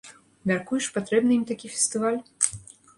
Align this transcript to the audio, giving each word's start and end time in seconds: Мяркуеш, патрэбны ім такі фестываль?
Мяркуеш, 0.51 0.85
патрэбны 0.97 1.31
ім 1.39 1.47
такі 1.53 1.67
фестываль? 1.77 2.21